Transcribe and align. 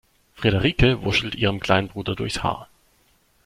Frederike 0.33 1.03
wuschelt 1.03 1.35
ihrem 1.35 1.59
kleinen 1.59 1.87
Bruder 1.89 2.15
durchs 2.15 2.41
Haar. 2.41 2.67